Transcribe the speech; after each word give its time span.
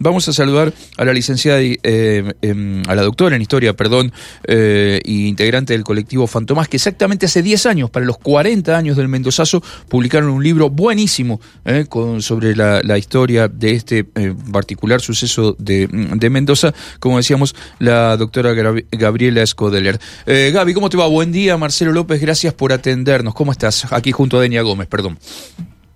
Vamos 0.00 0.28
a 0.28 0.32
saludar 0.32 0.72
a 0.96 1.04
la 1.04 1.12
licenciada, 1.12 1.60
eh, 1.60 2.32
em, 2.40 2.82
a 2.86 2.94
la 2.94 3.02
doctora 3.02 3.34
en 3.34 3.42
historia, 3.42 3.74
perdón, 3.74 4.12
eh, 4.46 5.00
integrante 5.04 5.72
del 5.72 5.82
colectivo 5.82 6.28
Fantomás, 6.28 6.68
que 6.68 6.76
exactamente 6.76 7.26
hace 7.26 7.42
10 7.42 7.66
años, 7.66 7.90
para 7.90 8.06
los 8.06 8.18
40 8.18 8.76
años 8.76 8.96
del 8.96 9.08
Mendozazo, 9.08 9.60
publicaron 9.88 10.30
un 10.30 10.44
libro 10.44 10.70
buenísimo 10.70 11.40
eh, 11.64 11.86
con, 11.88 12.22
sobre 12.22 12.54
la, 12.54 12.98
historia 12.98 13.48
de 13.48 13.72
este 13.72 14.04
particular 14.52 15.00
suceso 15.00 15.56
de, 15.58 15.88
de, 15.88 16.30
Mendoza, 16.30 16.74
como 16.98 17.16
decíamos, 17.16 17.54
la 17.78 18.16
doctora 18.16 18.52
Gabriela 18.90 19.42
Escodeler. 19.42 20.00
Gaby, 20.26 20.74
¿cómo 20.74 20.90
te 20.90 20.96
va? 20.96 21.06
Buen 21.06 21.30
día, 21.30 21.56
Marcelo 21.56 21.92
López, 21.92 22.20
gracias 22.20 22.54
por 22.54 22.72
atendernos. 22.72 23.34
¿Cómo 23.34 23.52
estás? 23.52 23.92
Aquí 23.92 24.10
junto 24.10 24.38
a 24.38 24.42
Denia 24.42 24.62
Gómez, 24.62 24.88
perdón. 24.88 25.18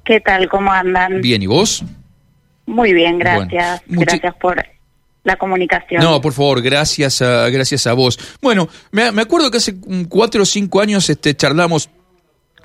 ¿Qué 0.05 0.21
tal? 0.21 0.48
¿Cómo 0.48 0.73
andan? 0.73 1.21
Bien, 1.21 1.43
¿y 1.43 1.46
vos? 1.46 1.84
Muy 2.66 2.92
bien, 2.92 3.18
gracias. 3.18 3.82
gracias 3.86 4.34
por 4.36 4.64
la 5.24 5.36
comunicación. 5.36 6.02
No, 6.02 6.20
por 6.20 6.32
favor, 6.32 6.60
gracias 6.62 7.23
a, 7.23 7.48
gracias 7.48 7.87
a 7.87 7.92
vos. 7.92 8.18
Bueno, 8.41 8.68
me, 8.91 9.12
me 9.12 9.23
acuerdo 9.23 9.50
que 9.50 9.59
hace 9.59 9.74
cuatro 10.09 10.42
o 10.42 10.46
cinco 10.46 10.80
años 10.80 11.09
este, 11.09 11.34
charlamos 11.34 11.88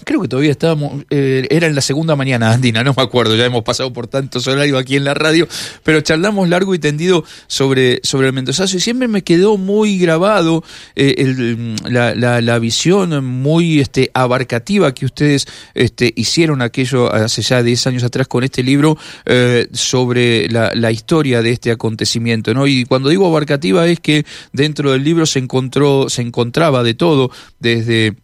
Creo 0.04 0.22
que 0.22 0.28
todavía 0.28 0.52
estábamos, 0.52 1.04
eh, 1.10 1.48
era 1.50 1.68
en 1.68 1.76
la 1.76 1.82
segunda 1.82 2.16
mañana 2.16 2.52
andina, 2.52 2.84
no 2.84 2.94
me 2.96 3.04
acuerdo, 3.04 3.36
ya 3.36 3.46
hemos 3.46 3.64
pasado 3.64 3.92
por 3.94 4.08
tantos 4.08 4.48
horarios 4.48 4.80
aquí 4.80 4.96
en 4.96 5.04
la 5.04 5.14
radio, 5.14 5.48
pero 5.84 6.02
charlamos 6.02 6.50
largo 6.50 6.76
y 6.76 6.80
tendido 6.80 7.23
sobre, 7.48 8.00
sobre 8.04 8.28
el 8.28 8.34
Mendozazo 8.34 8.78
y 8.78 8.80
siempre 8.80 9.08
me 9.08 9.23
quedó 9.23 9.58
muy 9.58 9.98
grabado 9.98 10.64
eh, 10.96 11.76
la, 11.90 12.14
la, 12.42 12.60
visión 12.60 13.23
muy 13.23 13.80
este, 13.80 14.10
abarcativa 14.14 14.94
que 14.94 15.06
ustedes 15.06 15.48
este, 15.73 16.12
hicieron 16.16 16.62
aquello 16.62 17.14
hace 17.14 17.42
ya 17.42 17.62
10 17.62 17.88
años 17.88 18.04
atrás 18.04 18.28
con 18.28 18.44
este 18.44 18.64
libro 18.64 18.98
eh, 19.26 19.68
sobre 19.73 20.50
la, 20.50 20.72
la, 20.73 20.92
historia 20.92 21.42
de 21.42 21.52
este 21.52 21.72
acontecimiento. 21.72 22.54
¿no? 22.54 22.68
Y 22.68 22.86
cuando 22.86 23.09
digo 23.09 23.28
abarcativa 23.28 23.88
es 23.88 24.00
que 24.00 24.26
dentro 24.54 24.92
del 24.92 25.04
libro 25.04 25.26
se, 25.26 25.39
encontró, 25.39 26.09
se 26.09 26.22
encontraba 26.22 26.84
de 26.84 26.94
todo, 26.94 27.32
desde 27.59 28.16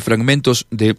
fragmentos 0.00 0.66
de 0.70 0.96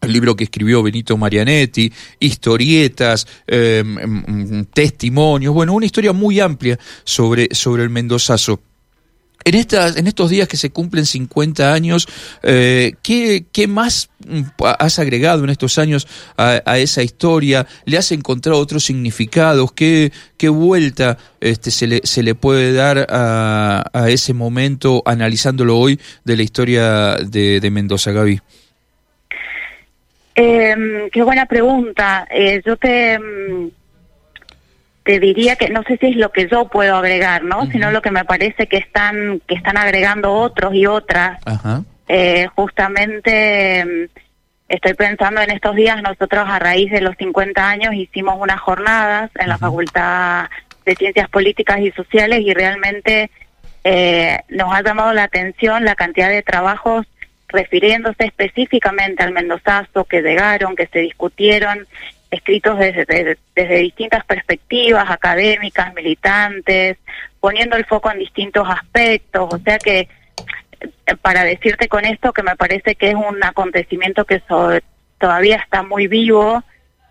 el 0.00 0.12
libro 0.12 0.36
que 0.36 0.44
escribió 0.44 0.82
Benito 0.82 1.16
Marianetti, 1.16 1.92
historietas, 2.20 3.26
em, 3.46 3.98
em, 3.98 4.64
testimonios, 4.66 5.52
bueno, 5.54 5.72
una 5.72 5.86
historia 5.86 6.12
muy 6.12 6.38
amplia 6.40 6.78
sobre, 7.04 7.48
sobre 7.52 7.82
el 7.82 7.90
Mendozazo. 7.90 8.60
En, 9.46 9.54
estas, 9.54 9.96
en 9.96 10.08
estos 10.08 10.28
días 10.28 10.48
que 10.48 10.56
se 10.56 10.70
cumplen 10.70 11.06
50 11.06 11.72
años, 11.72 12.08
eh, 12.42 12.94
¿qué, 13.00 13.44
¿qué, 13.52 13.68
más 13.68 14.10
mm, 14.26 14.40
has 14.80 14.98
agregado 14.98 15.44
en 15.44 15.50
estos 15.50 15.78
años 15.78 16.08
a, 16.36 16.78
esa 16.78 17.04
historia? 17.04 17.64
¿Le 17.84 17.96
has 17.96 18.10
encontrado 18.10 18.58
otros 18.58 18.82
significados? 18.82 19.70
¿Qué, 19.70 20.10
qué 20.36 20.48
vuelta 20.48 21.16
este, 21.40 21.70
se, 21.70 21.86
le, 21.86 22.00
se 22.02 22.24
le 22.24 22.34
puede 22.34 22.72
dar 22.72 23.06
a, 23.08 23.84
a 23.92 24.10
ese 24.10 24.34
momento 24.34 25.04
analizándolo 25.06 25.78
hoy 25.78 26.00
de 26.24 26.36
la 26.36 26.42
historia 26.42 27.14
de, 27.14 27.60
de 27.60 27.70
Mendoza, 27.70 28.10
Gaby? 28.10 28.40
Eh, 30.34 31.08
qué 31.12 31.22
buena 31.22 31.46
pregunta. 31.46 32.26
Eh, 32.32 32.60
yo 32.66 32.76
te... 32.76 33.16
Te 35.06 35.20
diría 35.20 35.54
que 35.54 35.68
no 35.68 35.84
sé 35.84 35.98
si 35.98 36.06
es 36.08 36.16
lo 36.16 36.32
que 36.32 36.48
yo 36.48 36.66
puedo 36.66 36.96
agregar, 36.96 37.44
¿no? 37.44 37.66
Sino 37.66 37.92
lo 37.92 38.02
que 38.02 38.10
me 38.10 38.24
parece 38.24 38.66
que 38.66 38.78
están 38.78 39.40
que 39.46 39.54
están 39.54 39.76
agregando 39.76 40.32
otros 40.32 40.74
y 40.74 40.86
otras. 40.86 41.38
Eh, 42.08 42.48
justamente 42.56 43.84
mm, 43.84 44.18
estoy 44.68 44.94
pensando 44.94 45.40
en 45.40 45.52
estos 45.52 45.76
días 45.76 46.02
nosotros 46.02 46.44
a 46.48 46.58
raíz 46.58 46.90
de 46.90 47.02
los 47.02 47.16
50 47.18 47.68
años 47.68 47.94
hicimos 47.94 48.34
unas 48.40 48.60
jornadas 48.60 49.30
en 49.36 49.48
la 49.48 49.58
Facultad 49.58 50.48
de 50.84 50.96
Ciencias 50.96 51.28
Políticas 51.28 51.78
y 51.78 51.92
Sociales 51.92 52.40
y 52.40 52.52
realmente 52.52 53.30
eh, 53.84 54.40
nos 54.48 54.74
ha 54.74 54.82
llamado 54.82 55.12
la 55.12 55.22
atención 55.22 55.84
la 55.84 55.94
cantidad 55.94 56.30
de 56.30 56.42
trabajos 56.42 57.06
refiriéndose 57.46 58.24
específicamente 58.24 59.22
al 59.22 59.30
Mendozazo 59.30 60.04
que 60.04 60.20
llegaron, 60.20 60.74
que 60.74 60.88
se 60.88 60.98
discutieron 60.98 61.86
escritos 62.30 62.78
desde, 62.78 63.36
desde, 63.54 63.76
distintas 63.78 64.24
perspectivas 64.24 65.10
académicas, 65.10 65.94
militantes, 65.94 66.98
poniendo 67.40 67.76
el 67.76 67.84
foco 67.84 68.10
en 68.10 68.18
distintos 68.18 68.68
aspectos, 68.68 69.48
o 69.52 69.58
sea 69.58 69.78
que 69.78 70.08
eh, 70.80 71.16
para 71.22 71.44
decirte 71.44 71.88
con 71.88 72.04
esto 72.04 72.32
que 72.32 72.42
me 72.42 72.56
parece 72.56 72.94
que 72.96 73.10
es 73.10 73.14
un 73.14 73.42
acontecimiento 73.42 74.24
que 74.24 74.42
todavía 75.18 75.56
está 75.56 75.82
muy 75.82 76.08
vivo, 76.08 76.62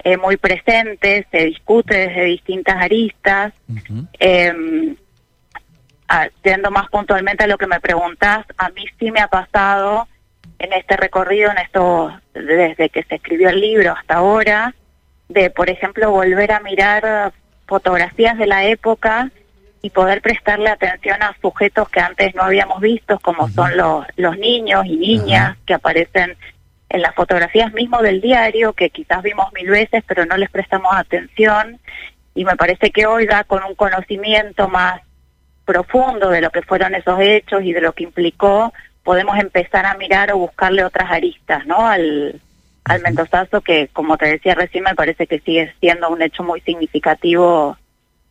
eh, 0.03 0.17
muy 0.17 0.37
presente, 0.37 1.25
se 1.31 1.45
discute 1.45 1.95
desde 2.07 2.25
distintas 2.25 2.75
aristas. 2.75 3.53
eh, 4.19 4.53
más 6.71 6.89
puntualmente 6.89 7.43
a 7.43 7.47
lo 7.47 7.57
que 7.57 7.67
me 7.67 7.79
preguntás, 7.79 8.45
a 8.57 8.69
mí 8.69 8.85
sí 8.99 9.11
me 9.11 9.21
ha 9.21 9.27
pasado 9.27 10.07
en 10.59 10.73
este 10.73 10.97
recorrido, 10.97 11.51
en 11.51 11.57
esto, 11.57 12.13
desde 12.33 12.89
que 12.89 13.03
se 13.03 13.15
escribió 13.15 13.49
el 13.49 13.59
libro 13.59 13.93
hasta 13.93 14.15
ahora, 14.15 14.73
de, 15.29 15.49
por 15.49 15.69
ejemplo, 15.69 16.11
volver 16.11 16.51
a 16.51 16.59
mirar 16.59 17.33
fotografías 17.67 18.37
de 18.37 18.47
la 18.47 18.65
época 18.65 19.31
y 19.81 19.89
poder 19.89 20.21
prestarle 20.21 20.69
atención 20.69 21.21
a 21.21 21.35
sujetos 21.41 21.89
que 21.89 21.99
antes 21.99 22.33
no 22.35 22.43
habíamos 22.43 22.81
visto, 22.81 23.19
como 23.19 23.47
son 23.49 23.75
los, 23.77 24.05
los 24.15 24.37
niños 24.37 24.85
y 24.85 24.97
niñas 24.97 25.57
que 25.65 25.75
aparecen 25.75 26.35
en 26.89 27.01
las 27.01 27.13
fotografías 27.13 27.73
mismo 27.73 28.01
del 28.01 28.21
diario, 28.21 28.73
que 28.73 28.89
quizás 28.89 29.21
vimos 29.21 29.51
mil 29.53 29.69
veces, 29.69 30.03
pero 30.07 30.25
no 30.25 30.37
les 30.37 30.49
prestamos 30.49 30.91
atención. 30.93 31.79
Y 32.33 32.45
me 32.45 32.55
parece 32.55 32.91
que 32.91 33.05
hoy 33.05 33.25
da 33.25 33.43
con 33.43 33.63
un 33.63 33.75
conocimiento 33.75 34.67
más 34.67 35.01
profundo 35.65 36.29
de 36.29 36.41
lo 36.41 36.51
que 36.51 36.61
fueron 36.61 36.95
esos 36.95 37.19
hechos 37.19 37.63
y 37.63 37.73
de 37.73 37.81
lo 37.81 37.93
que 37.93 38.03
implicó, 38.03 38.73
podemos 39.03 39.37
empezar 39.37 39.85
a 39.85 39.95
mirar 39.95 40.31
o 40.31 40.37
buscarle 40.37 40.83
otras 40.83 41.11
aristas, 41.11 41.65
¿no? 41.65 41.87
Al, 41.87 42.39
al 42.85 43.01
Mendozazo, 43.01 43.61
que 43.61 43.89
como 43.91 44.17
te 44.17 44.27
decía 44.27 44.55
recién, 44.55 44.83
me 44.83 44.95
parece 44.95 45.27
que 45.27 45.39
sigue 45.39 45.73
siendo 45.79 46.09
un 46.09 46.21
hecho 46.21 46.43
muy 46.43 46.61
significativo 46.61 47.77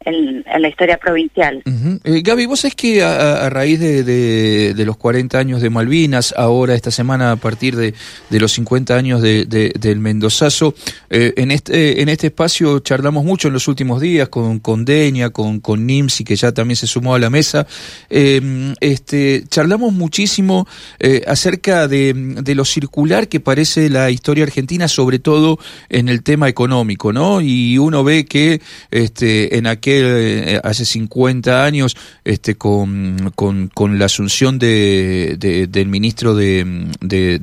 en, 0.05 0.45
la 0.59 0.69
historia 0.69 0.99
provincial. 0.99 1.63
Eh, 2.05 2.23
Gaby, 2.23 2.47
vos 2.47 2.61
sabés 2.61 2.75
que 2.75 3.03
a, 3.03 3.49
raíz 3.51 3.81
de, 3.81 4.75
los 4.85 4.97
40 4.97 5.39
años 5.39 5.63
de 5.63 5.71
Malvinas, 5.71 6.35
ahora 6.37 6.75
esta 6.75 6.91
semana 6.91 7.33
a 7.33 7.37
partir 7.37 7.77
de, 7.77 7.95
los 8.31 8.53
50 8.53 8.97
años 8.97 9.23
del 9.23 9.99
Mendozazo, 9.99 10.75
eh, 11.11 11.33
en, 11.37 11.51
este, 11.51 12.03
en 12.03 12.09
este 12.09 12.29
espacio 12.29 12.81
charlamos 12.81 13.25
mucho 13.25 13.49
en 13.49 13.55
los 13.55 13.69
últimos 13.69 14.01
días 14.01 14.29
con, 14.29 14.59
con 14.59 14.85
Deña, 14.85 15.31
con, 15.31 15.61
con 15.61 15.87
Nimsi, 15.87 16.25
que 16.25 16.37
ya 16.37 16.53
también 16.53 16.77
se 16.77 16.87
sumó 16.87 17.15
a 17.15 17.19
la 17.19 17.31
mesa. 17.31 17.67
Eh, 18.11 18.75
este, 18.81 19.45
charlamos 19.49 19.93
muchísimo 19.93 20.67
acerca 21.27 21.89
de, 21.89 22.13
de 22.15 22.55
lo 22.55 22.65
circular 22.65 23.29
que 23.29 23.41
parece 23.41 23.89
la 23.89 24.11
historia 24.11 24.45
argentina, 24.45 24.89
sobre 24.89 25.19
todo 25.19 25.59
en 25.89 26.09
el 26.09 26.23
tema 26.23 26.49
económico, 26.49 27.13
¿no? 27.13 27.41
Y 27.41 27.79
uno 27.79 28.05
ve 28.05 28.25
que 28.27 28.61
este, 28.91 29.57
en 29.57 29.67
aquel 29.67 29.94
eh, 30.03 30.61
hace 30.63 30.85
50 30.85 31.65
años 31.65 31.97
este, 32.25 32.57
con, 32.57 33.33
con, 33.35 33.99
la 33.99 34.07
asunción 34.07 34.59
de, 34.59 35.37
del 35.69 35.89
ministro 35.89 36.35
de, 36.35 36.91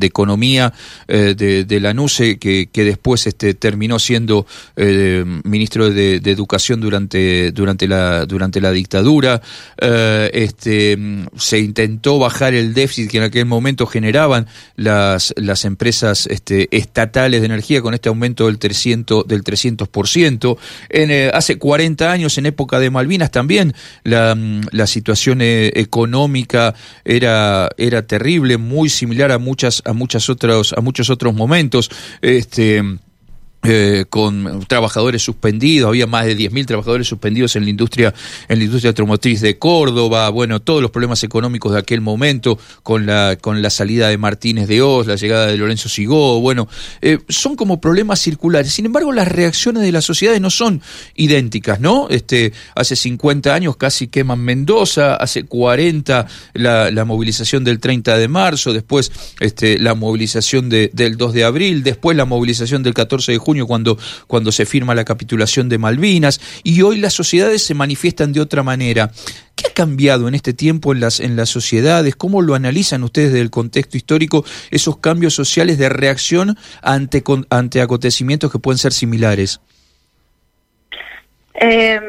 Economía 0.02 0.74
eh, 1.08 1.36
de, 1.36 1.80
la 1.80 1.94
NUCE, 1.94 2.38
que, 2.38 2.70
que 2.72 2.84
después 2.84 3.28
este, 3.28 3.54
terminó 3.54 4.00
siendo 4.00 4.46
eh, 4.76 5.24
ministro 5.44 5.90
de, 5.90 6.22
Educación 6.32 6.80
durante, 6.80 7.52
durante, 7.52 7.88
la, 7.88 8.26
durante 8.26 8.62
la 8.62 8.72
dictadura. 8.72 9.42
este, 9.78 10.98
se 11.36 11.60
intentó 11.60 12.20
bajar 12.20 12.54
el 12.54 12.74
déficit 12.74 13.12
que 13.12 13.18
en 13.18 13.24
aquel 13.24 13.46
momento 13.46 13.86
generaban 13.86 14.48
las, 14.76 15.34
las 15.36 15.66
empresas 15.66 16.28
este, 16.28 16.70
estatales 16.76 17.42
de 17.42 17.48
energía 17.48 17.82
con 17.82 17.94
este 17.94 18.10
aumento 18.10 18.48
del 18.48 18.60
300%. 18.60 19.26
Del 19.26 19.44
300%. 19.44 20.58
En, 20.90 21.32
hace 21.34 21.58
40 21.58 22.12
años 22.12 22.38
en 22.42 22.48
época 22.48 22.80
de 22.80 22.90
Malvinas 22.90 23.32
también 23.32 23.74
la, 24.04 24.36
mm, 24.36 24.62
la 24.72 24.88
situación 24.88 25.42
eh, 25.42 25.72
económica 25.76 26.76
era, 27.06 27.70
era 27.78 28.06
terrible, 28.06 28.58
muy 28.58 28.90
similar 28.90 29.32
a 29.32 29.38
muchas, 29.38 29.82
a 29.86 29.94
muchas 29.94 30.30
otras, 30.30 30.74
a 30.74 30.82
muchos 30.82 31.10
otros 31.10 31.34
momentos. 31.34 31.90
Este, 32.22 32.84
eh, 33.64 34.06
con 34.10 34.66
trabajadores 34.68 35.22
suspendidos, 35.22 35.90
había 35.90 36.08
más 36.08 36.26
de 36.26 36.36
10.000 36.36 36.66
trabajadores 36.66 37.08
suspendidos 37.08 37.56
en 37.56 37.64
la 37.64 37.70
industria 37.70 38.14
en 38.48 38.58
la 38.58 38.66
industria 38.66 38.90
automotriz 38.90 39.40
de 39.42 39.60
Córdoba, 39.60 40.30
bueno, 40.30 40.62
todos 40.62 40.82
los 40.82 40.90
problemas 40.90 41.24
económicos 41.24 41.74
de 41.74 41.80
aquel 41.80 42.02
momento 42.02 42.58
con 42.82 43.06
la 43.06 43.38
con 43.40 43.62
la 43.62 43.70
salida 43.70 44.08
de 44.08 44.18
Martínez 44.18 44.68
de 44.68 44.82
Oz, 44.82 45.06
la 45.06 45.16
llegada 45.16 45.46
de 45.46 45.58
Lorenzo 45.58 45.90
Sigó, 45.90 46.40
bueno, 46.40 46.68
eh, 47.02 47.20
son 47.30 47.56
como 47.56 47.80
problemas 47.80 48.20
circulares. 48.20 48.74
Sin 48.74 48.88
embargo, 48.88 49.12
las 49.12 49.28
reacciones 49.28 49.84
de 49.84 49.92
las 49.92 50.06
sociedades 50.06 50.42
no 50.42 50.50
son 50.50 50.82
idénticas, 51.16 51.80
¿no? 51.80 52.08
Este, 52.10 52.54
hace 52.76 52.96
50 52.96 53.54
años 53.54 53.78
casi 53.78 54.08
queman 54.08 54.40
Mendoza, 54.40 55.16
hace 55.16 55.44
40 55.44 56.28
la, 56.54 57.06
movilización 57.06 57.64
del 57.64 57.80
30 57.80 58.18
de 58.18 58.28
marzo, 58.28 58.74
después 58.74 59.12
este, 59.40 59.78
la 59.78 59.94
movilización 59.94 60.70
de, 60.70 60.90
del 60.94 61.18
2 61.18 61.34
de 61.34 61.44
abril, 61.44 61.84
después 61.84 62.18
la 62.18 62.26
movilización 62.26 62.84
del 62.84 62.94
14 62.94 63.34
de 63.34 63.38
julio 63.38 63.51
cuando, 63.66 63.98
cuando 64.28 64.52
se 64.52 64.66
firma 64.66 64.96
la 64.96 65.06
capitulación 65.06 65.70
de 65.70 65.78
Malvinas, 65.78 66.40
y 66.64 66.82
hoy 66.82 66.98
las 66.98 67.14
sociedades 67.14 67.64
se 67.64 67.74
manifiestan 67.74 68.34
de 68.34 68.42
otra 68.42 68.64
manera. 68.64 69.12
¿Qué 69.56 69.68
ha 69.68 69.74
cambiado 69.74 70.28
en 70.28 70.36
este 70.36 70.54
tiempo 70.54 70.94
en 70.94 71.02
las, 71.02 71.20
en 71.20 71.36
las 71.36 71.50
sociedades? 71.50 72.16
¿Cómo 72.16 72.42
lo 72.42 72.56
analizan 72.56 73.04
ustedes 73.04 73.34
del 73.34 73.50
contexto 73.50 73.98
histórico 73.98 74.46
esos 74.72 74.98
cambios 74.98 75.34
sociales 75.36 75.78
de 75.78 75.90
reacción 75.90 76.58
ante, 76.82 77.24
ante 77.50 77.82
acontecimientos 77.82 78.52
que 78.52 78.60
pueden 78.60 78.78
ser 78.78 78.94
similares? 78.94 79.60
Eh, 81.54 82.00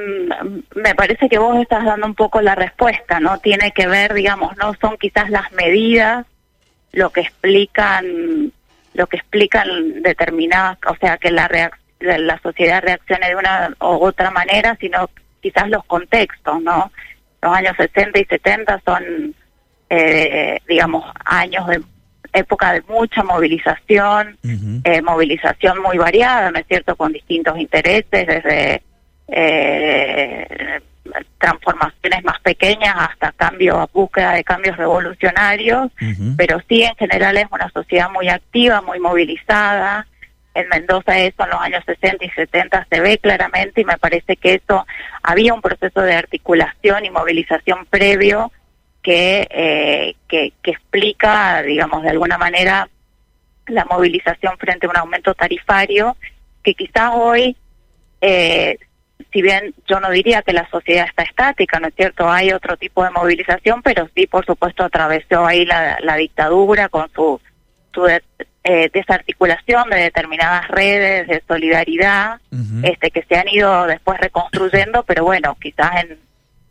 me 0.76 0.94
parece 0.94 1.28
que 1.28 1.38
vos 1.38 1.60
estás 1.60 1.84
dando 1.84 2.06
un 2.06 2.14
poco 2.14 2.40
la 2.40 2.54
respuesta, 2.54 3.20
¿no? 3.20 3.38
Tiene 3.38 3.72
que 3.72 3.86
ver, 3.86 4.14
digamos, 4.14 4.56
no 4.56 4.72
son 4.80 4.96
quizás 4.96 5.28
las 5.28 5.52
medidas 5.52 6.26
lo 6.92 7.10
que 7.10 7.20
explican 7.22 8.52
lo 8.94 9.06
que 9.06 9.16
explican 9.16 10.02
determinadas, 10.02 10.78
o 10.86 10.96
sea, 10.96 11.16
que 11.18 11.30
la 11.30 11.48
la 12.00 12.38
sociedad 12.42 12.82
reaccione 12.82 13.28
de 13.28 13.36
una 13.36 13.72
u 13.80 14.04
otra 14.04 14.30
manera, 14.30 14.76
sino 14.80 15.08
quizás 15.40 15.68
los 15.68 15.84
contextos, 15.84 16.60
¿no? 16.62 16.90
Los 17.40 17.54
años 17.54 17.76
60 17.76 18.18
y 18.18 18.24
70 18.24 18.82
son, 18.84 19.34
eh, 19.88 20.58
digamos, 20.68 21.04
años 21.24 21.66
de 21.68 21.80
época 22.32 22.72
de 22.72 22.82
mucha 22.88 23.22
movilización, 23.22 24.36
eh, 24.84 25.02
movilización 25.02 25.82
muy 25.82 25.98
variada, 25.98 26.50
¿no 26.50 26.58
es 26.58 26.66
cierto?, 26.66 26.96
con 26.96 27.12
distintos 27.12 27.58
intereses, 27.58 28.26
desde 28.26 28.82
eh, 29.28 30.80
transformaciones 31.38 32.24
más 32.24 32.40
pequeñas 32.40 32.94
hasta 32.96 33.32
cambios, 33.32 33.90
búsqueda 33.92 34.34
de 34.34 34.44
cambios 34.44 34.76
revolucionarios, 34.76 35.90
pero 36.36 36.60
sí 36.68 36.82
en 36.82 36.94
general 36.96 37.36
es 37.36 37.46
una 37.50 37.68
sociedad 37.70 38.10
muy 38.10 38.28
activa, 38.28 38.80
muy 38.80 39.00
movilizada. 39.00 40.06
En 40.54 40.68
Mendoza 40.68 41.18
eso 41.18 41.44
en 41.44 41.50
los 41.50 41.60
años 41.60 41.82
60 41.86 42.24
y 42.24 42.30
70 42.30 42.86
se 42.90 43.00
ve 43.00 43.18
claramente 43.18 43.80
y 43.80 43.84
me 43.84 43.96
parece 43.96 44.36
que 44.36 44.54
eso 44.54 44.86
había 45.22 45.54
un 45.54 45.62
proceso 45.62 46.02
de 46.02 46.14
articulación 46.14 47.04
y 47.04 47.10
movilización 47.10 47.86
previo 47.86 48.52
que, 49.02 49.48
eh, 49.50 50.14
que, 50.28 50.52
que 50.62 50.72
explica, 50.72 51.62
digamos, 51.62 52.02
de 52.02 52.10
alguna 52.10 52.38
manera 52.38 52.88
la 53.66 53.84
movilización 53.86 54.56
frente 54.58 54.86
a 54.86 54.90
un 54.90 54.96
aumento 54.96 55.34
tarifario 55.34 56.16
que 56.62 56.74
quizás 56.74 57.10
hoy 57.14 57.56
eh, 58.20 58.78
si 59.32 59.42
bien 59.42 59.74
yo 59.86 60.00
no 60.00 60.10
diría 60.10 60.42
que 60.42 60.52
la 60.52 60.68
sociedad 60.70 61.06
está 61.06 61.22
estática, 61.22 61.78
¿no 61.78 61.88
es 61.88 61.94
cierto? 61.94 62.28
Hay 62.28 62.52
otro 62.52 62.76
tipo 62.76 63.04
de 63.04 63.10
movilización, 63.10 63.82
pero 63.82 64.08
sí, 64.14 64.26
por 64.26 64.44
supuesto, 64.46 64.84
atravesó 64.84 65.46
ahí 65.46 65.64
la, 65.64 66.16
dictadura 66.16 66.88
con 66.88 67.10
su, 67.12 67.40
su 67.92 68.06
eh, 68.06 68.90
desarticulación 68.92 69.90
de 69.90 69.96
determinadas 69.96 70.68
redes 70.68 71.28
de 71.28 71.42
solidaridad, 71.46 72.40
este 72.82 73.10
que 73.10 73.22
se 73.24 73.36
han 73.36 73.48
ido 73.48 73.86
después 73.86 74.18
reconstruyendo, 74.20 75.02
pero 75.04 75.24
bueno, 75.24 75.56
quizás 75.60 76.04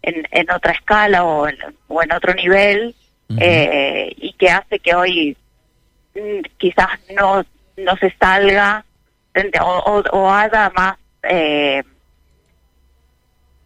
en, 0.01 0.27
en, 0.31 0.51
otra 0.51 0.73
escala 0.73 1.23
o 1.23 1.47
en, 1.47 1.57
o 1.87 2.01
en 2.01 2.11
otro 2.11 2.33
nivel, 2.33 2.95
eh, 3.37 4.13
y 4.17 4.33
que 4.33 4.49
hace 4.49 4.79
que 4.79 4.93
hoy 4.93 5.37
mm, 6.15 6.41
quizás 6.57 6.89
no, 7.15 7.45
no 7.77 7.95
se 7.97 8.13
salga 8.19 8.85
o, 9.61 10.03
o, 10.11 10.29
haga 10.29 10.71
más... 10.75 10.97
Eh, 11.23 11.83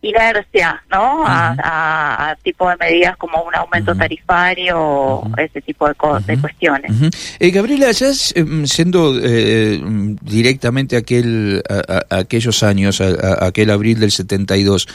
inercia, 0.10 0.84
¿no? 0.92 1.24
a, 1.26 2.36
tipo 2.44 2.70
de 2.70 2.76
medidas 2.78 3.18
como 3.18 3.42
un 3.42 3.56
aumento 3.56 3.96
tarifario 3.96 4.80
o 4.80 5.32
ese 5.38 5.62
tipo 5.62 5.88
de, 5.88 5.96
de 6.26 6.38
cuestiones. 6.40 6.92
Eh, 7.40 7.50
Gabriela, 7.52 7.92
ya 7.92 8.12
em, 8.36 8.66
siendo 8.66 9.20
eh, 9.22 9.82
directamente 10.22 10.96
aquel, 10.96 11.64
aquellos 12.10 12.64
años, 12.64 13.02
aquel 13.02 13.72
abril 13.72 14.00
del 14.00 14.12
72, 14.12 14.88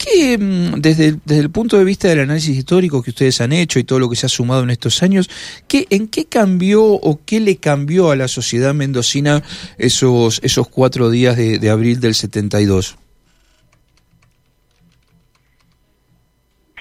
¿Qué, 0.00 0.32
em, 0.32 0.80
desde, 0.80 1.18
desde 1.26 1.42
el 1.42 1.50
punto 1.50 1.76
de 1.76 1.84
vista 1.84 2.08
del 2.08 2.20
análisis 2.20 2.56
histórico 2.56 3.02
que 3.02 3.10
ustedes 3.10 3.42
han 3.42 3.52
hecho 3.52 3.78
y 3.78 3.84
todo 3.84 3.98
lo 3.98 4.08
que 4.08 4.16
se 4.16 4.24
ha 4.24 4.30
sumado 4.30 4.62
en 4.62 4.70
estos 4.70 5.02
años, 5.02 5.28
¿qué, 5.68 5.86
¿en 5.90 6.08
qué 6.08 6.24
cambió 6.24 6.84
o 6.84 7.20
qué 7.26 7.38
le 7.38 7.58
cambió 7.58 8.10
a 8.10 8.16
la 8.16 8.26
sociedad 8.26 8.72
mendocina 8.72 9.42
esos, 9.76 10.40
esos 10.42 10.68
cuatro 10.68 11.10
días 11.10 11.36
de, 11.36 11.58
de 11.58 11.68
abril 11.68 12.00
del 12.00 12.14
72? 12.14 12.96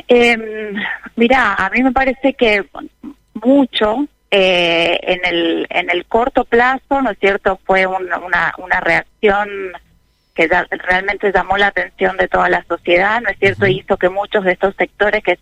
Eh, 0.09 0.73
mira, 1.15 1.53
a 1.53 1.69
mí 1.69 1.83
me 1.83 1.91
parece 1.91 2.33
que 2.33 2.65
mucho 3.35 4.07
eh, 4.31 4.99
en 5.03 5.19
el 5.23 5.67
en 5.69 5.89
el 5.89 6.05
corto 6.05 6.45
plazo, 6.45 7.01
¿no 7.01 7.11
es 7.11 7.19
cierto? 7.19 7.59
Fue 7.63 7.85
una, 7.85 8.53
una 8.57 8.79
reacción 8.79 9.47
que 10.33 10.47
realmente 10.47 11.31
llamó 11.33 11.57
la 11.57 11.67
atención 11.67 12.15
de 12.15 12.29
toda 12.29 12.47
la 12.47 12.63
sociedad, 12.63 13.21
¿no 13.21 13.29
es 13.29 13.37
cierto? 13.39 13.67
Hizo 13.67 13.97
que 13.97 14.07
muchos 14.07 14.45
de 14.45 14.53
estos 14.53 14.73
sectores 14.75 15.21
que, 15.21 15.37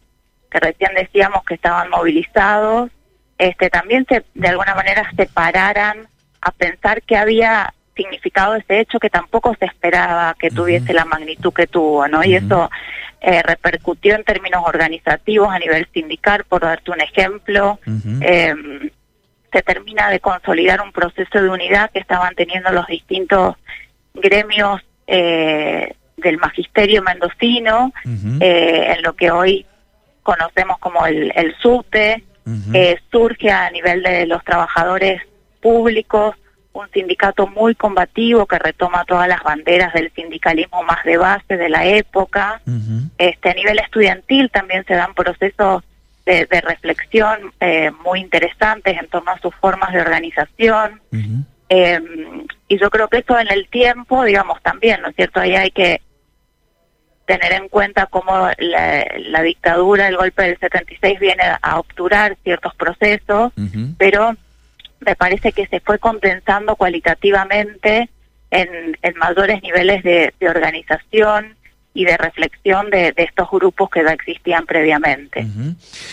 que 0.50 0.60
recién 0.60 0.92
decíamos 0.96 1.44
que 1.46 1.54
estaban 1.54 1.90
movilizados, 1.92 2.90
este 3.38 3.70
también 3.70 4.06
se 4.10 4.26
de 4.34 4.48
alguna 4.48 4.74
manera 4.74 5.10
se 5.16 5.28
pararan 5.28 6.08
a 6.42 6.52
pensar 6.52 7.04
que 7.04 7.16
había 7.16 7.74
significado 7.96 8.56
ese 8.56 8.80
hecho 8.80 9.00
que 9.00 9.10
tampoco 9.12 9.56
se 9.60 9.66
esperaba 9.66 10.36
que 10.40 10.50
tuviese 10.50 10.94
la 10.94 11.06
magnitud 11.06 11.54
que 11.54 11.68
tuvo, 11.68 12.08
¿no? 12.08 12.24
Y 12.24 12.36
eso 12.36 12.70
eh, 13.30 13.44
repercutió 13.44 14.16
en 14.16 14.24
términos 14.24 14.64
organizativos 14.66 15.50
a 15.50 15.60
nivel 15.60 15.86
sindical, 15.94 16.46
por 16.46 16.62
darte 16.62 16.92
un 16.92 17.02
ejemplo. 17.02 17.78
Em, 18.22 18.90
se 19.52 19.62
termina 19.64 20.10
de 20.10 20.22
consolidar 20.22 20.80
un 20.80 20.94
proceso 20.94 21.42
de 21.42 21.50
unidad 21.50 21.92
que 21.92 22.00
estaban 22.00 22.34
teniendo 22.36 22.72
los 22.72 22.88
distintos 22.88 23.58
gremios 24.14 24.80
eh, 25.08 25.94
del 26.16 26.38
magisterio 26.38 27.04
mendocino, 27.04 27.92
eh, 28.40 28.94
en 28.96 29.04
lo 29.04 29.12
que 29.14 29.30
hoy 29.30 29.66
conocemos 30.24 30.78
como 30.78 31.06
el, 31.06 31.34
el 31.36 31.54
SUTE, 31.58 32.24
surge 33.12 33.52
a 33.52 33.70
nivel 33.72 34.04
de 34.04 34.26
los 34.26 34.42
trabajadores 34.46 35.22
públicos 35.60 36.34
un 36.78 36.90
sindicato 36.92 37.48
muy 37.48 37.76
combativo 37.76 38.46
que 38.46 38.60
retoma 38.60 39.04
todas 39.06 39.28
las 39.28 39.42
banderas 39.44 39.94
del 39.94 40.12
sindicalismo 40.14 40.84
más 40.84 41.04
de 41.04 41.18
base 41.18 41.58
de 41.58 41.70
la 41.70 41.86
época. 41.86 42.62
Este, 43.18 43.50
a 43.50 43.54
nivel 43.54 43.80
estudiantil 43.80 44.50
también 44.52 44.86
se 44.86 44.94
dan 44.94 45.14
procesos 45.14 45.84
de, 46.26 46.62
reflexión 46.62 47.54
eh, 47.60 47.92
muy 48.04 48.20
interesantes 48.20 48.98
en 49.00 49.08
torno 49.08 49.32
a 49.32 49.40
sus 49.40 49.56
formas 49.56 49.94
de 49.94 50.02
organización. 50.02 51.02
Em, 51.70 52.46
y 52.68 52.78
yo 52.78 52.90
creo 52.90 53.08
que 53.08 53.20
eso 53.20 53.40
en 53.40 53.52
el 53.52 53.70
tiempo, 53.70 54.24
digamos, 54.24 54.62
también, 54.62 55.02
¿no 55.02 55.10
es 55.10 55.16
cierto? 55.16 55.40
Ahí 55.40 55.56
hay 55.56 55.72
que 55.72 56.02
tener 57.26 57.52
en 57.54 57.68
cuenta 57.68 58.06
cómo 58.06 58.50
la, 58.58 59.06
la 59.20 59.42
dictadura, 59.42 60.08
el 60.08 60.16
golpe 60.16 60.44
del 60.44 60.60
76 60.60 61.20
viene 61.20 61.44
a 61.62 61.80
obturar 61.80 62.38
ciertos 62.44 62.74
procesos, 62.76 63.52
pero 63.98 64.36
me 65.02 65.16
parece 65.16 65.52
que 65.52 65.68
se 65.68 65.82
fue 65.82 66.00
condensando 66.00 66.78
cualitativamente 66.78 68.10
en, 68.50 68.98
en 69.02 69.18
mayores 69.18 69.62
niveles 69.62 70.04
de, 70.04 70.34
de 70.40 70.50
organización 70.50 71.57
y 71.98 72.06
de 72.06 72.16
reflexión 72.16 72.92
de, 72.92 73.12
estos 73.18 73.50
grupos 73.50 73.90
que 73.90 74.04
ya 74.04 74.14
existían 74.14 74.68
previamente. 74.68 75.48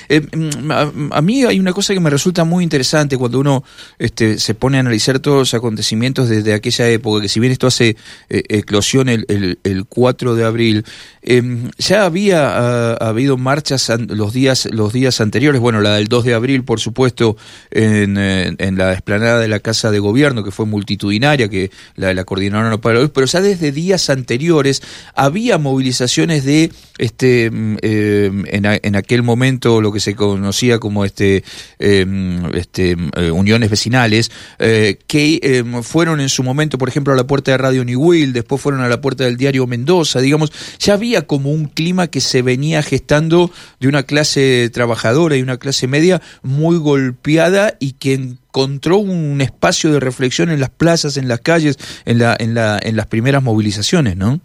Eh, 0.08 0.20
mm, 0.20 1.12
a, 1.12 1.20
mí 1.20 1.44
hay 1.44 1.60
una 1.60 1.74
cosa 1.74 1.92
que 1.92 2.00
me 2.00 2.08
resulta 2.08 2.44
muy 2.44 2.64
interesante 2.64 3.18
cuando 3.18 3.38
uno 3.38 3.62
este, 3.98 4.38
se 4.38 4.54
pone 4.54 4.78
a 4.78 4.80
analizar 4.80 5.18
todos 5.18 5.38
los 5.40 5.54
acontecimientos 5.54 6.30
desde 6.30 6.54
aquella 6.54 6.88
época, 6.88 7.20
que 7.20 7.28
si 7.28 7.38
bien 7.38 7.52
esto 7.52 7.66
hace 7.66 7.96
eh, 8.30 8.42
eclosión 8.48 9.10
el, 9.10 9.26
el, 9.28 9.84
4 9.84 10.34
de 10.34 10.44
abril, 10.46 10.86
em, 11.20 11.70
ya 11.76 12.06
había 12.06 12.48
ah, 12.48 12.96
habido 13.00 13.36
marchas 13.36 13.92
los 14.08 14.32
días, 14.32 14.66
los 14.72 14.90
días 14.90 15.20
anteriores, 15.20 15.60
bueno, 15.60 15.82
la 15.82 15.96
del 15.96 16.08
2 16.08 16.24
de 16.24 16.32
abril, 16.32 16.64
por 16.64 16.80
supuesto, 16.80 17.36
en, 17.70 18.14
la 18.14 18.92
explanada 18.94 19.38
de 19.38 19.48
la 19.48 19.60
Casa 19.60 19.90
de 19.90 19.98
Gobierno, 19.98 20.44
que 20.44 20.50
fue 20.50 20.64
multitudinaria, 20.64 21.50
que 21.50 21.70
la, 21.96 22.14
la 22.14 22.24
coordinaron 22.24 22.80
para 22.80 23.00
hoy, 23.00 23.08
pero 23.08 23.26
ya 23.26 23.42
desde 23.42 23.70
días 23.70 24.08
anteriores 24.08 24.82
había 25.14 25.58
movilizaciones 25.74 26.44
de 26.44 26.70
este 26.98 27.50
mm, 27.50 27.76
eh, 27.82 28.30
en, 28.46 28.96
aquel 28.96 29.24
momento 29.24 29.80
lo 29.80 29.90
que 29.90 29.98
se 29.98 30.14
conocía 30.14 30.78
como 30.78 31.04
este, 31.04 31.42
em, 31.80 32.44
este 32.54 32.96
eh, 33.16 33.30
uniones 33.32 33.70
vecinales 33.70 34.30
eh, 34.60 34.98
que 35.08 35.40
em, 35.42 35.82
fueron 35.82 36.20
en 36.20 36.28
su 36.28 36.44
momento 36.44 36.78
por 36.78 36.88
ejemplo 36.88 37.12
a 37.12 37.16
la 37.16 37.26
puerta 37.26 37.50
de 37.50 37.58
Radio 37.58 37.84
New 37.84 38.00
Will 38.00 38.32
después 38.32 38.60
fueron 38.60 38.82
a 38.82 38.88
la 38.88 39.00
puerta 39.00 39.24
del 39.24 39.36
diario 39.36 39.66
Mendoza 39.66 40.20
digamos 40.20 40.52
ya 40.78 40.94
había 40.94 41.22
como 41.22 41.50
un 41.50 41.64
clima 41.66 42.06
que 42.06 42.20
se 42.20 42.42
venía 42.42 42.82
gestando 42.82 43.50
de 43.80 43.88
una 43.88 44.04
clase 44.04 44.70
trabajadora 44.72 45.36
y 45.36 45.42
una 45.42 45.56
clase 45.56 45.88
media 45.88 46.22
muy 46.42 46.76
golpeada 46.76 47.74
y 47.80 47.92
que 47.92 48.14
encontró 48.14 48.98
un 48.98 49.40
espacio 49.40 49.92
de 49.92 49.98
reflexión 49.98 50.50
en 50.50 50.60
las 50.60 50.70
plazas 50.70 51.16
en 51.16 51.26
las 51.26 51.40
calles 51.40 51.78
en 52.04 52.18
la 52.18 52.36
en 52.38 52.54
la 52.54 52.78
en 52.80 52.94
las 52.94 53.06
primeras 53.06 53.42
movilizaciones 53.42 54.16
no 54.16 54.40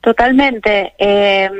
Totalmente. 0.00 0.94
Eh, 0.98 1.50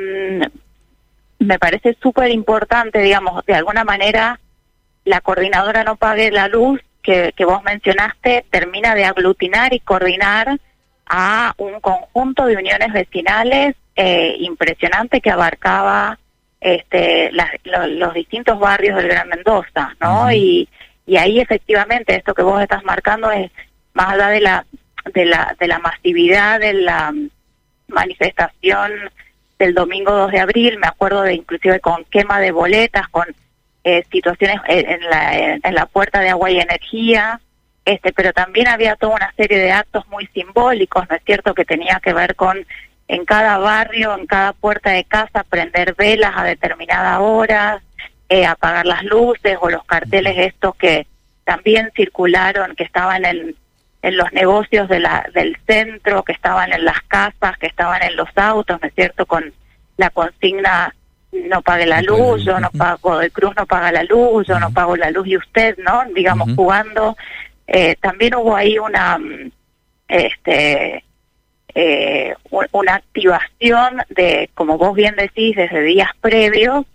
me 1.39 1.59
parece 1.59 1.97
súper 2.01 2.31
importante, 2.31 2.99
digamos, 2.99 3.45
de 3.45 3.55
alguna 3.55 3.83
manera 3.83 4.39
la 5.05 5.21
coordinadora 5.21 5.83
no 5.83 5.95
pague 5.95 6.31
la 6.31 6.47
luz, 6.47 6.81
que, 7.01 7.33
que 7.35 7.45
vos 7.45 7.63
mencionaste 7.63 8.45
termina 8.49 8.93
de 8.93 9.05
aglutinar 9.05 9.73
y 9.73 9.79
coordinar 9.79 10.59
a 11.07 11.53
un 11.57 11.79
conjunto 11.79 12.45
de 12.45 12.57
uniones 12.57 12.91
vecinales 12.93 13.75
eh, 13.95 14.35
impresionante 14.39 15.21
que 15.21 15.31
abarcaba 15.31 16.19
este, 16.61 17.31
los 17.73 18.13
distintos 18.13 18.59
barrios 18.59 18.97
del 18.97 19.07
Gran 19.07 19.29
Mendoza, 19.29 19.95
¿no? 19.99 20.31
y, 20.31 20.67
y 21.05 21.17
ahí 21.17 21.39
efectivamente 21.39 22.15
esto 22.15 22.33
que 22.33 22.43
vos 22.43 22.61
estás 22.61 22.83
marcando 22.83 23.31
es 23.31 23.49
más 23.93 24.13
allá 24.13 24.27
de 24.27 24.41
la 24.41 24.65
de 25.13 25.25
la 25.25 25.55
de 25.59 25.67
la 25.67 25.79
masividad 25.79 26.59
de 26.59 26.73
la 26.73 27.13
manifestación 27.89 28.91
del 29.57 29.73
domingo 29.73 30.11
2 30.11 30.31
de 30.31 30.39
abril, 30.39 30.77
me 30.79 30.87
acuerdo 30.87 31.21
de 31.21 31.33
inclusive 31.33 31.79
con 31.79 32.05
quema 32.05 32.39
de 32.39 32.51
boletas, 32.51 33.07
con 33.09 33.25
eh, 33.83 34.03
situaciones 34.11 34.57
en 34.67 35.01
la, 35.09 35.57
en 35.61 35.75
la 35.75 35.85
puerta 35.85 36.21
de 36.21 36.29
agua 36.29 36.49
y 36.51 36.59
energía, 36.59 37.39
este, 37.85 38.13
pero 38.13 38.33
también 38.33 38.67
había 38.67 38.95
toda 38.95 39.15
una 39.15 39.33
serie 39.35 39.57
de 39.57 39.71
actos 39.71 40.07
muy 40.09 40.27
simbólicos, 40.27 41.09
¿no 41.09 41.15
es 41.15 41.23
cierto?, 41.25 41.53
que 41.53 41.65
tenía 41.65 41.99
que 42.03 42.13
ver 42.13 42.35
con 42.35 42.65
en 43.07 43.25
cada 43.25 43.57
barrio, 43.57 44.15
en 44.15 44.27
cada 44.27 44.53
puerta 44.53 44.91
de 44.91 45.03
casa, 45.03 45.43
prender 45.43 45.95
velas 45.95 46.33
a 46.35 46.43
determinada 46.43 47.19
hora, 47.19 47.81
eh, 48.29 48.45
apagar 48.45 48.85
las 48.85 49.03
luces 49.03 49.57
o 49.59 49.69
los 49.71 49.83
carteles 49.85 50.37
estos 50.37 50.75
que 50.75 51.07
también 51.43 51.91
circularon, 51.95 52.75
que 52.75 52.83
estaban 52.83 53.25
en, 53.25 53.55
en 54.01 54.17
los 54.17 54.31
negocios 54.31 54.87
de 54.87 54.99
la, 54.99 55.29
del 55.33 55.57
centro, 55.67 56.23
que 56.23 56.31
estaban 56.31 56.71
en 56.71 56.85
las 56.85 57.01
casas, 57.01 57.57
que 57.57 57.67
estaban 57.67 58.01
en 58.03 58.15
los 58.15 58.29
autos, 58.35 58.79
¿no 58.81 58.87
es 58.87 58.93
cierto?, 58.93 59.25
con 59.25 59.53
la 59.97 60.09
consigna 60.09 60.93
no 61.31 61.61
pague 61.61 61.85
la 61.85 62.01
luz, 62.01 62.43
yo 62.43 62.59
no 62.59 62.71
pago, 62.71 63.21
el 63.21 63.31
Cruz 63.31 63.53
no 63.55 63.65
paga 63.65 63.91
la 63.91 64.03
luz, 64.03 64.47
yo 64.47 64.59
no 64.59 64.71
pago 64.71 64.95
la 64.95 65.11
luz 65.11 65.27
y 65.27 65.37
usted, 65.37 65.77
¿no? 65.77 66.03
Digamos, 66.15 66.49
jugando. 66.55 67.15
Eh, 67.67 67.95
también 68.01 68.35
hubo 68.35 68.55
ahí 68.55 68.79
una, 68.79 69.19
este, 70.07 71.03
eh, 71.75 72.33
una 72.71 72.95
activación 72.95 74.01
de, 74.09 74.49
como 74.55 74.77
vos 74.77 74.95
bien 74.95 75.15
decís, 75.15 75.55
desde 75.55 75.81
días 75.81 76.09
previos, 76.19 76.85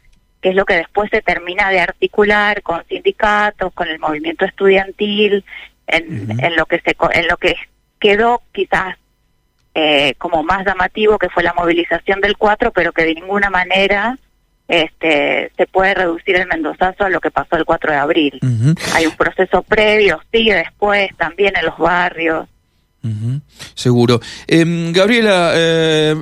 que 0.40 0.50
es 0.50 0.56
lo 0.56 0.64
que 0.64 0.74
después 0.74 1.10
se 1.10 1.22
termina 1.22 1.70
de 1.70 1.80
articular 1.80 2.60
con 2.62 2.84
sindicatos, 2.86 3.72
con 3.72 3.88
el 3.88 3.98
movimiento 3.98 4.44
estudiantil, 4.44 5.44
en, 5.86 6.38
en 6.40 6.56
lo 6.56 6.66
que 6.66 6.80
se, 6.80 6.96
en 7.12 7.28
lo 7.28 7.36
que 7.36 7.54
quedó 7.98 8.42
quizás 8.52 8.96
eh, 9.74 10.14
como 10.18 10.42
más 10.42 10.64
llamativo 10.64 11.18
que 11.18 11.28
fue 11.28 11.42
la 11.42 11.52
movilización 11.52 12.20
del 12.20 12.36
4, 12.36 12.70
pero 12.72 12.92
que 12.92 13.04
de 13.04 13.14
ninguna 13.14 13.50
manera 13.50 14.18
este, 14.68 15.50
se 15.56 15.66
puede 15.66 15.94
reducir 15.94 16.36
el 16.36 16.46
Mendozazo 16.46 17.04
a 17.04 17.10
lo 17.10 17.20
que 17.20 17.30
pasó 17.30 17.56
el 17.56 17.64
4 17.64 17.90
de 17.90 17.98
abril. 17.98 18.40
Hay 18.94 19.06
un 19.06 19.16
proceso 19.16 19.62
previo, 19.62 20.20
sigue 20.32 20.54
después, 20.54 21.10
también 21.16 21.54
en 21.56 21.66
los 21.66 21.76
barrios. 21.76 22.48
Seguro. 23.74 24.20
Em, 24.46 24.92
Gabriela, 24.92 25.52
eh, 25.54 26.16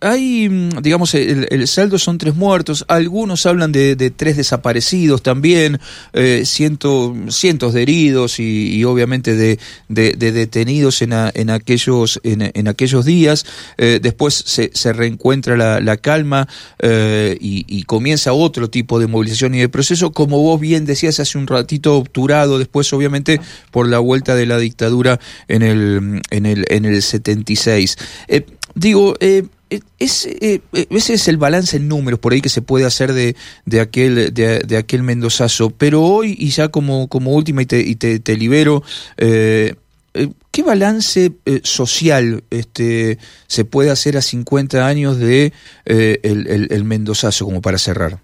hay, 0.00 0.48
digamos, 0.80 1.14
el, 1.14 1.66
saldo 1.66 1.98
son 1.98 2.18
tres 2.18 2.36
muertos, 2.36 2.84
algunos 2.86 3.46
hablan 3.46 3.72
de, 3.72 3.96
tres 4.16 4.36
desaparecidos 4.36 5.22
también, 5.22 5.80
eh, 6.12 6.44
cientos 6.44 7.74
de 7.74 7.82
heridos 7.82 8.38
y, 8.38 8.84
obviamente 8.84 9.34
de, 9.34 9.58
detenidos 9.88 11.02
en, 11.02 11.12
en, 11.12 11.50
aquellos, 11.50 12.20
en, 12.22 12.68
aquellos 12.68 13.04
días. 13.04 13.44
Eh, 13.76 13.98
después 14.00 14.34
se, 14.34 14.70
se, 14.72 14.92
reencuentra 14.92 15.56
la, 15.56 15.96
calma 15.96 16.46
y, 16.80 17.82
comienza 17.84 18.32
otro 18.32 18.70
tipo 18.70 19.00
de 19.00 19.08
movilización 19.08 19.54
y 19.56 19.58
de 19.58 19.68
proceso, 19.68 20.12
como 20.12 20.40
vos 20.40 20.60
bien 20.60 20.84
decías 20.84 21.18
hace 21.18 21.38
un 21.38 21.48
ratito, 21.48 21.96
obturado 21.96 22.58
después 22.58 22.92
obviamente 22.92 23.40
por 23.72 23.88
la 23.88 23.98
vuelta 23.98 24.36
de 24.36 24.46
la 24.46 24.58
dictadura 24.58 25.18
en 25.48 25.62
el 25.62 26.19
en 26.30 26.46
el, 26.46 26.64
en 26.68 26.84
el 26.84 27.02
76. 27.02 27.96
Eh, 28.28 28.46
digo, 28.74 29.14
eh, 29.20 29.44
eh, 29.70 29.80
ese 29.98 31.14
es 31.14 31.28
el 31.28 31.36
balance 31.36 31.76
en 31.76 31.88
números 31.88 32.18
por 32.18 32.32
ahí 32.32 32.40
que 32.40 32.48
se 32.48 32.62
puede 32.62 32.84
hacer 32.84 33.12
de, 33.12 33.36
de 33.66 33.80
aquel 33.80 34.34
de, 34.34 34.76
aquel 34.76 35.02
Mendozazo, 35.02 35.70
pero 35.70 36.02
hoy 36.02 36.34
y 36.38 36.50
ya 36.50 36.68
como, 36.68 37.08
como 37.08 37.32
última 37.32 37.62
y 37.62 37.66
te, 37.66 37.80
y 37.80 37.94
te, 37.94 38.36
libero, 38.36 38.82
¿qué 39.16 40.62
balance 40.64 41.32
social 41.62 42.42
este, 42.50 43.18
se 43.46 43.64
puede 43.64 43.90
hacer 43.90 44.16
a 44.16 44.22
50 44.22 44.86
años 44.86 45.18
de 45.18 45.52
el, 45.84 46.68
el, 46.70 46.84
Mendozazo 46.84 47.44
como 47.44 47.62
para 47.62 47.78
cerrar? 47.78 48.18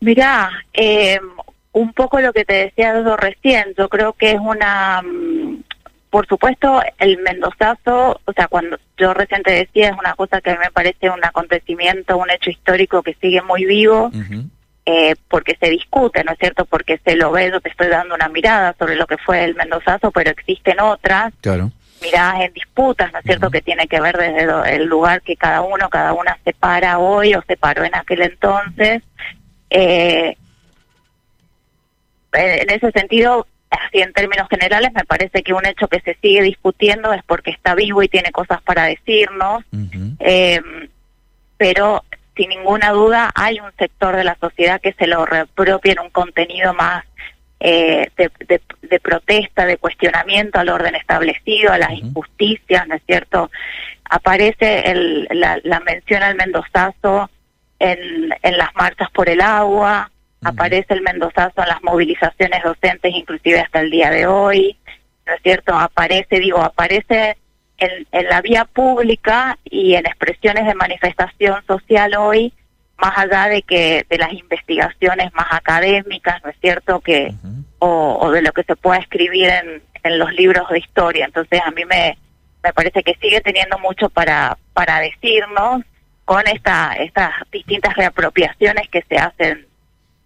Mirá, 0.00 0.50
eh, 0.72 1.18
un 1.72 1.92
poco 1.92 2.20
lo 2.20 2.32
que 2.32 2.44
te 2.44 2.54
decía 2.54 2.94
recién, 3.16 3.74
yo 3.76 3.88
creo 3.88 4.12
que 4.12 4.32
es 4.32 4.40
una, 4.40 5.02
mm, 5.02 5.62
por 6.10 6.26
supuesto, 6.26 6.80
el 6.98 7.18
Mendozazo, 7.18 8.20
o 8.24 8.32
sea, 8.32 8.48
cuando 8.48 8.78
yo 8.96 9.12
recién 9.14 9.42
te 9.42 9.52
decía, 9.52 9.88
es 9.90 9.98
una 9.98 10.14
cosa 10.14 10.40
que 10.40 10.50
a 10.50 10.54
mí 10.54 10.60
me 10.64 10.70
parece 10.70 11.10
un 11.10 11.24
acontecimiento, 11.24 12.16
un 12.16 12.30
hecho 12.30 12.50
histórico 12.50 13.02
que 13.02 13.14
sigue 13.20 13.42
muy 13.42 13.66
vivo, 13.66 14.10
eh, 14.86 15.16
porque 15.28 15.56
se 15.60 15.68
discute, 15.68 16.24
¿no 16.24 16.32
es 16.32 16.38
cierto? 16.38 16.64
Porque 16.64 16.98
se 17.04 17.14
lo 17.14 17.30
ve, 17.30 17.50
yo 17.50 17.60
te 17.60 17.68
estoy 17.68 17.88
dando 17.88 18.14
una 18.14 18.28
mirada 18.28 18.74
sobre 18.78 18.96
lo 18.96 19.06
que 19.06 19.18
fue 19.18 19.44
el 19.44 19.54
Mendozazo, 19.54 20.10
pero 20.10 20.30
existen 20.30 20.80
otras. 20.80 21.34
Claro. 21.42 21.70
Miradas 22.00 22.40
en 22.42 22.52
disputas, 22.54 23.12
¿no 23.12 23.18
es 23.18 23.24
cierto? 23.24 23.50
Que 23.50 23.60
tiene 23.60 23.86
que 23.86 24.00
ver 24.00 24.16
desde 24.16 24.76
el 24.76 24.86
lugar 24.86 25.20
que 25.20 25.36
cada 25.36 25.60
uno, 25.60 25.90
cada 25.90 26.14
una 26.14 26.38
se 26.44 26.54
para 26.54 26.98
hoy 27.00 27.34
o 27.34 27.42
se 27.42 27.56
paró 27.56 27.84
en 27.84 27.94
aquel 27.94 28.22
entonces. 28.22 29.02
Eh, 29.68 30.36
en 32.32 32.70
ese 32.70 32.90
sentido, 32.92 33.46
así 33.70 34.00
en 34.00 34.12
términos 34.12 34.48
generales, 34.48 34.92
me 34.94 35.04
parece 35.04 35.42
que 35.42 35.52
un 35.52 35.66
hecho 35.66 35.88
que 35.88 36.00
se 36.00 36.16
sigue 36.20 36.42
discutiendo 36.42 37.12
es 37.12 37.22
porque 37.24 37.50
está 37.50 37.74
vivo 37.74 38.02
y 38.02 38.08
tiene 38.08 38.30
cosas 38.30 38.62
para 38.62 38.84
decirnos, 38.84 39.64
eh, 40.20 40.60
pero 41.56 42.04
sin 42.36 42.50
ninguna 42.50 42.90
duda 42.90 43.30
hay 43.34 43.58
un 43.60 43.72
sector 43.78 44.16
de 44.16 44.24
la 44.24 44.36
sociedad 44.40 44.80
que 44.80 44.92
se 44.92 45.06
lo 45.06 45.26
repropia 45.26 45.92
en 45.92 46.00
un 46.00 46.10
contenido 46.10 46.72
más 46.72 47.04
eh, 47.60 48.08
de, 48.16 49.00
protesta, 49.00 49.66
de 49.66 49.76
cuestionamiento 49.76 50.60
al 50.60 50.68
orden 50.68 50.94
establecido, 50.94 51.72
a 51.72 51.78
las 51.78 51.92
injusticias, 51.92 52.86
¿no 52.86 52.94
es 52.94 53.02
cierto? 53.04 53.50
Aparece 54.04 54.90
el, 54.90 55.28
la, 55.32 55.58
la 55.64 55.80
mención 55.80 56.22
al 56.22 56.36
mendozazo 56.36 57.28
en, 57.80 58.32
en 58.42 58.58
las 58.58 58.74
marchas 58.76 59.10
por 59.10 59.28
el 59.28 59.40
agua, 59.40 60.10
aparece 60.42 60.94
el 60.94 61.02
Mendozazo 61.02 61.62
en 61.62 61.68
las 61.68 61.82
movilizaciones 61.82 62.62
docentes, 62.62 63.14
inclusive 63.14 63.60
hasta 63.60 63.80
el 63.80 63.90
día 63.90 64.10
de 64.10 64.26
hoy, 64.26 64.76
¿no 65.26 65.34
es 65.34 65.42
cierto? 65.42 65.74
Aparece, 65.74 66.38
digo, 66.40 66.62
aparece 66.62 67.36
en, 67.78 68.28
la 68.28 68.40
vía 68.40 68.64
pública 68.64 69.58
y 69.64 69.94
en 69.94 70.06
expresiones 70.06 70.66
de 70.66 70.74
manifestación 70.74 71.64
social 71.66 72.14
hoy, 72.16 72.52
más 72.96 73.16
allá 73.16 73.48
de 73.48 73.62
que 73.62 74.04
de 74.08 74.18
las 74.18 74.32
investigaciones 74.32 75.32
más 75.34 75.46
académicas, 75.50 76.42
¿no 76.42 76.50
es 76.50 76.56
cierto? 76.60 77.00
que 77.00 77.32
o, 77.78 78.30
de 78.32 78.42
lo 78.42 78.52
que 78.52 78.64
se 78.64 78.74
pueda 78.74 78.98
escribir 78.98 79.48
en, 79.48 79.82
en 80.02 80.18
los 80.18 80.32
libros 80.32 80.68
de 80.68 80.78
historia. 80.78 81.26
Entonces 81.26 81.60
a 81.64 81.70
mí 81.70 81.84
me, 81.84 82.18
me 82.62 82.72
parece 82.72 83.02
que 83.02 83.14
sigue 83.20 83.40
teniendo 83.40 83.78
mucho 83.78 84.08
para, 84.08 84.58
para 84.74 85.00
decirnos 85.00 85.82
con 86.24 86.46
esta, 86.48 86.94
estas 86.94 87.32
distintas 87.52 87.94
reapropiaciones 87.96 88.88
que 88.88 89.02
se 89.08 89.16
hacen 89.16 89.67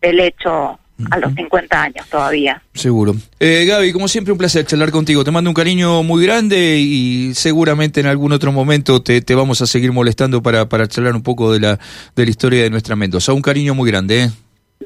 el 0.02 0.20
hecho 0.20 0.78
a 1.10 1.18
los 1.18 1.34
50 1.34 1.82
años 1.82 2.06
todavía. 2.08 2.62
Seguro. 2.74 3.16
Eh, 3.40 3.64
Gaby, 3.66 3.92
como 3.92 4.08
siempre, 4.08 4.32
un 4.32 4.38
placer 4.38 4.64
charlar 4.66 4.90
contigo. 4.90 5.24
Te 5.24 5.30
mando 5.30 5.50
un 5.50 5.54
cariño 5.54 6.02
muy 6.02 6.24
grande 6.24 6.78
y 6.78 7.34
seguramente 7.34 8.00
en 8.00 8.06
algún 8.06 8.32
otro 8.32 8.52
momento 8.52 9.02
te, 9.02 9.20
te 9.20 9.34
vamos 9.34 9.62
a 9.62 9.66
seguir 9.66 9.92
molestando 9.92 10.42
para, 10.42 10.68
para 10.68 10.86
charlar 10.86 11.14
un 11.14 11.22
poco 11.22 11.52
de 11.52 11.60
la, 11.60 11.78
de 12.14 12.24
la 12.24 12.30
historia 12.30 12.62
de 12.62 12.70
nuestra 12.70 12.94
Mendoza. 12.94 13.32
Un 13.32 13.42
cariño 13.42 13.74
muy 13.74 13.90
grande. 13.90 14.24
¿eh? 14.24 14.30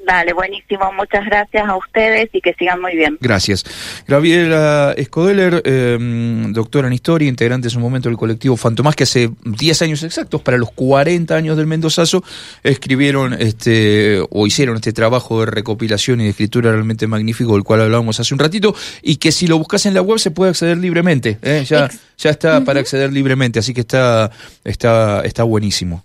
Dale, 0.07 0.33
buenísimo. 0.35 0.93
Muchas 0.93 1.25
gracias 1.25 1.69
a 1.69 1.77
ustedes 1.77 2.29
y 2.33 2.41
que 2.41 2.55
sigan 2.55 2.81
muy 2.81 2.95
bien. 2.95 3.19
Gracias. 3.21 3.65
Gabriela 4.07 4.95
Escodeler, 4.97 5.61
em, 5.65 6.53
doctora 6.53 6.87
en 6.87 6.93
historia, 6.93 7.29
integrante 7.29 7.67
en 7.67 7.71
su 7.73 7.81
momento 7.81 8.09
del 8.09 8.17
colectivo 8.17 8.57
Fantomás, 8.57 8.95
que 8.95 9.03
hace 9.03 9.31
10 9.45 9.83
años 9.83 10.05
exactos, 10.05 10.41
para 10.43 10.59
los 10.59 10.71
40 10.71 11.35
años 11.35 11.57
del 11.57 11.67
Mendozazo, 11.67 12.23
escribieron 12.63 13.35
este 13.35 14.23
o 14.31 14.47
hicieron 14.47 14.77
este 14.77 14.93
trabajo 14.93 15.41
de 15.41 15.47
recopilación 15.47 16.21
y 16.21 16.25
de 16.25 16.31
escritura 16.31 16.71
realmente 16.71 17.09
magnífico, 17.09 17.55
del 17.55 17.65
cual 17.65 17.81
hablábamos 17.81 18.21
hace 18.21 18.33
un 18.33 18.39
ratito, 18.39 18.77
y 19.03 19.17
que 19.17 19.33
si 19.33 19.49
lo 19.49 19.59
buscas 19.59 19.87
en 19.87 19.95
la 19.95 20.03
web 20.03 20.21
se 20.21 20.31
puede 20.31 20.51
acceder 20.51 20.79
libremente. 20.79 21.39
¿eh? 21.43 21.65
Ya, 21.67 21.91
ya 22.17 22.31
está 22.31 22.63
para 22.65 22.79
acceder 22.79 23.13
libremente, 23.13 23.59
así 23.59 23.75
que 23.75 23.81
está, 23.81 24.31
está, 24.63 25.23
está 25.23 25.43
buenísimo. 25.43 26.05